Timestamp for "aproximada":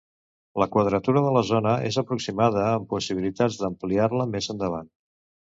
2.03-2.65